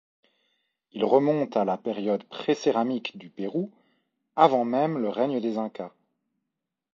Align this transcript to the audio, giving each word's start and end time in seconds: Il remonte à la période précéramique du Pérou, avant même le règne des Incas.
Il 0.93 1.05
remonte 1.05 1.55
à 1.55 1.63
la 1.63 1.77
période 1.77 2.23
précéramique 2.23 3.19
du 3.19 3.29
Pérou, 3.29 3.69
avant 4.35 4.65
même 4.65 4.97
le 4.97 5.09
règne 5.09 5.39
des 5.39 5.59
Incas. 5.59 5.93